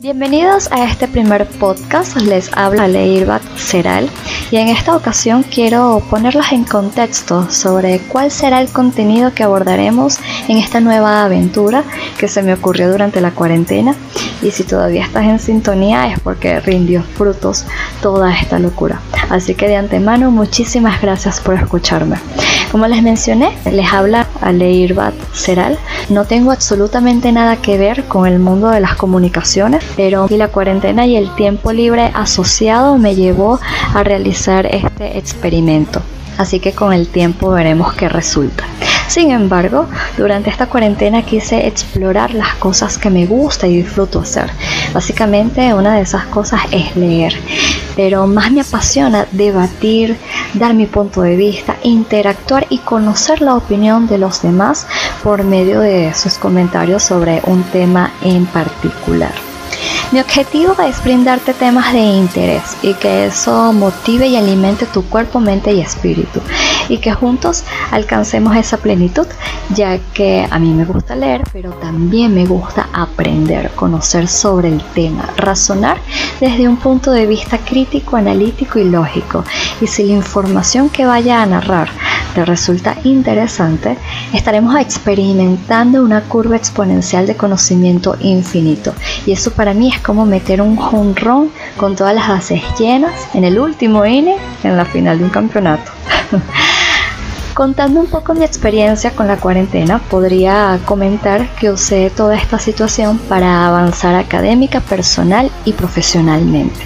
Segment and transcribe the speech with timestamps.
[0.00, 4.08] Bienvenidos a este primer podcast, les habla Leirbat Seral
[4.50, 10.18] y en esta ocasión quiero ponerlos en contexto sobre cuál será el contenido que abordaremos
[10.48, 11.84] en esta nueva aventura
[12.18, 13.94] que se me ocurrió durante la cuarentena
[14.40, 17.66] y si todavía estás en sintonía es porque rindió frutos
[18.00, 19.02] toda esta locura.
[19.28, 22.16] Así que de antemano muchísimas gracias por escucharme.
[22.72, 25.78] Como les mencioné, les habla Aleirbat Seral.
[26.08, 31.06] No tengo absolutamente nada que ver con el mundo de las comunicaciones, pero la cuarentena
[31.06, 33.58] y el tiempo libre asociado me llevó
[33.94, 36.02] a realizar este experimento.
[36.38, 38.64] Así que con el tiempo veremos qué resulta.
[39.08, 39.86] Sin embargo,
[40.18, 44.50] durante esta cuarentena quise explorar las cosas que me gusta y disfruto hacer.
[44.92, 47.34] Básicamente una de esas cosas es leer,
[47.96, 50.16] pero más me apasiona debatir,
[50.54, 54.86] dar mi punto de vista, interactuar y conocer la opinión de los demás
[55.24, 59.55] por medio de sus comentarios sobre un tema en particular.
[60.12, 65.40] Mi objetivo es brindarte temas de interés y que eso motive y alimente tu cuerpo,
[65.40, 66.40] mente y espíritu
[66.88, 69.26] y que juntos alcancemos esa plenitud,
[69.74, 74.80] ya que a mí me gusta leer, pero también me gusta aprender, conocer sobre el
[74.94, 75.98] tema, razonar
[76.38, 79.44] desde un punto de vista crítico, analítico y lógico.
[79.80, 81.90] Y si la información que vaya a narrar
[82.44, 83.96] resulta interesante,
[84.32, 88.92] estaremos experimentando una curva exponencial de conocimiento infinito.
[89.24, 93.44] Y eso para mí es como meter un jonrón con todas las bases llenas en
[93.44, 95.90] el último inning en la final de un campeonato.
[97.54, 103.16] Contando un poco mi experiencia con la cuarentena, podría comentar que usé toda esta situación
[103.16, 106.78] para avanzar académica, personal y profesionalmente.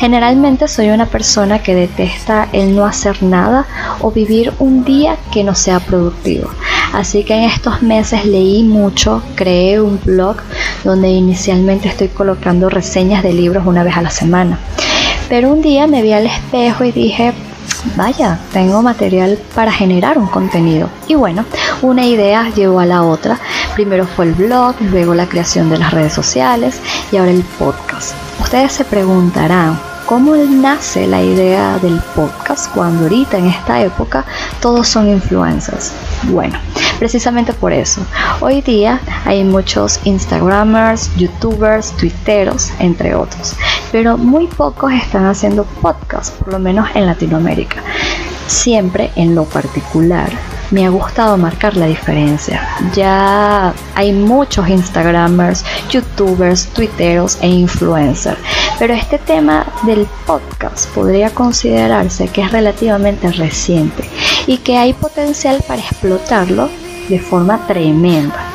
[0.00, 3.66] Generalmente soy una persona que detesta el no hacer nada
[4.00, 6.48] o vivir un día que no sea productivo.
[6.94, 10.36] Así que en estos meses leí mucho, creé un blog
[10.84, 14.58] donde inicialmente estoy colocando reseñas de libros una vez a la semana.
[15.28, 17.34] Pero un día me vi al espejo y dije,
[17.94, 20.88] vaya, tengo material para generar un contenido.
[21.08, 21.44] Y bueno,
[21.82, 23.38] una idea llevó a la otra.
[23.74, 26.80] Primero fue el blog, luego la creación de las redes sociales
[27.12, 28.14] y ahora el podcast.
[28.40, 34.24] Ustedes se preguntarán, ¿cómo nace la idea del podcast cuando ahorita en esta época
[34.60, 35.92] todos son influencers?
[36.24, 36.58] Bueno,
[36.98, 38.00] precisamente por eso.
[38.40, 43.54] Hoy día hay muchos Instagramers, YouTubers, Twitteros, entre otros
[43.92, 47.82] pero muy pocos están haciendo podcast, por lo menos en Latinoamérica.
[48.46, 50.30] Siempre en lo particular
[50.70, 52.66] me ha gustado marcar la diferencia.
[52.94, 58.38] Ya hay muchos Instagramers, YouTubers, Twitteros e influencers,
[58.78, 64.08] pero este tema del podcast podría considerarse que es relativamente reciente
[64.46, 66.68] y que hay potencial para explotarlo
[67.08, 68.50] de forma tremenda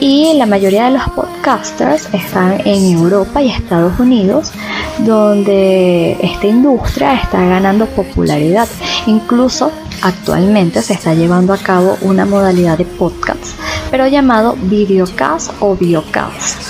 [0.00, 4.52] y la mayoría de los podcasters están en Europa y Estados Unidos
[4.98, 8.68] donde esta industria está ganando popularidad.
[9.06, 13.58] Incluso actualmente se está llevando a cabo una modalidad de podcast,
[13.90, 16.60] pero llamado videocast o biocast.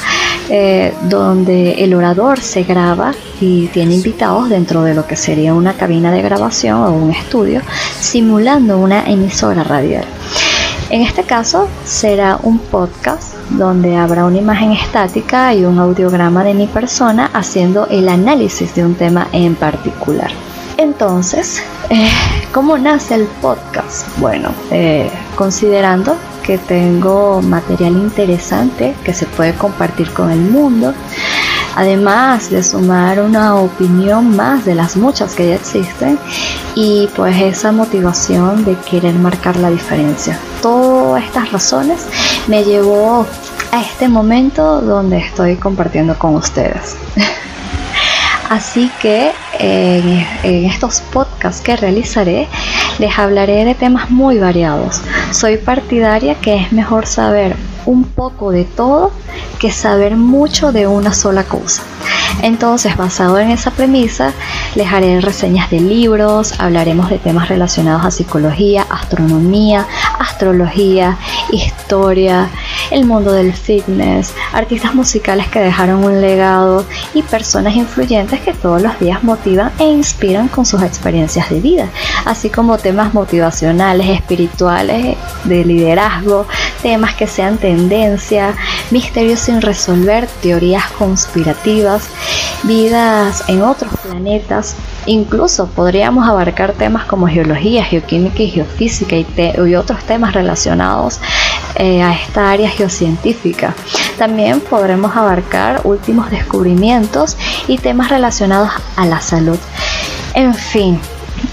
[0.48, 5.72] Eh, donde el orador se graba y tiene invitados dentro de lo que sería una
[5.72, 7.62] cabina de grabación o un estudio,
[8.00, 10.04] simulando una emisora radial.
[10.88, 16.54] En este caso será un podcast donde habrá una imagen estática y un audiograma de
[16.54, 20.30] mi persona haciendo el análisis de un tema en particular.
[20.76, 21.60] Entonces,
[21.90, 22.08] eh,
[22.56, 24.08] ¿cómo nace el podcast?
[24.16, 30.94] Bueno, eh, considerando que tengo material interesante que se puede compartir con el mundo,
[31.74, 36.18] además de sumar una opinión más de las muchas que ya existen
[36.74, 40.38] y pues esa motivación de querer marcar la diferencia.
[40.62, 42.06] Todas estas razones
[42.46, 43.26] me llevó
[43.70, 46.96] a este momento donde estoy compartiendo con ustedes.
[48.48, 50.26] Así que en,
[50.66, 52.48] estos podcasts que realizaré
[52.98, 55.02] les hablaré de temas muy variados.
[55.32, 59.12] Soy partidaria que es mejor saber un poco de todo
[59.58, 61.82] que saber mucho de una sola cosa.
[62.42, 64.32] Entonces, basado en esa premisa,
[64.74, 69.86] les haré reseñas de libros, hablaremos de temas relacionados a psicología, astronomía,
[70.18, 71.16] astrología,
[71.50, 72.48] historia,
[72.90, 76.84] el mundo del fitness, artistas musicales que dejaron un legado
[77.14, 81.88] y personas influyentes que todos los días motivan e inspiran con sus experiencias de vida,
[82.24, 86.46] así como temas motivacionales, espirituales, de liderazgo,
[86.82, 88.54] temas que sean tendencia,
[88.90, 92.08] misterios sin resolver, teorías conspirativas,
[92.62, 99.26] vidas en otros planetas, incluso podríamos abarcar temas como geología, geoquímica y geofísica y,
[99.66, 101.20] y otros temas relacionados
[101.76, 103.74] eh, a esta área geocientífica.
[104.18, 107.36] También podremos abarcar últimos descubrimientos
[107.68, 109.58] y temas relacionados a la salud.
[110.34, 111.00] En fin,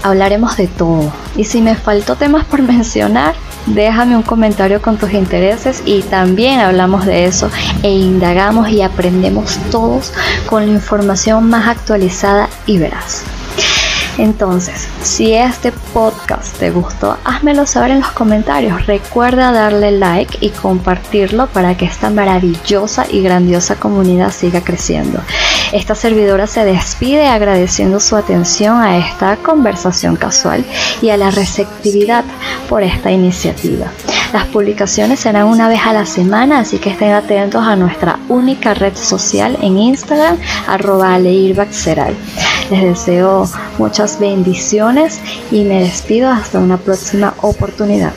[0.02, 1.12] hablaremos de todo.
[1.36, 3.34] Y si me faltó temas por mencionar,
[3.66, 7.50] déjame un comentario con tus intereses y también hablamos de eso
[7.82, 10.12] e indagamos y aprendemos todos
[10.46, 13.24] con la información más actualizada y veraz.
[14.18, 18.86] Entonces, si este podcast te gustó, házmelo saber en los comentarios.
[18.86, 25.20] Recuerda darle like y compartirlo para que esta maravillosa y grandiosa comunidad siga creciendo.
[25.72, 30.64] Esta servidora se despide agradeciendo su atención a esta conversación casual
[31.02, 32.24] y a la receptividad
[32.68, 33.86] por esta iniciativa.
[34.32, 38.74] Las publicaciones serán una vez a la semana, así que estén atentos a nuestra única
[38.74, 41.18] red social en Instagram, arroba
[42.70, 45.20] Les deseo muchas bendiciones
[45.50, 48.12] y me despido hasta una próxima oportunidad.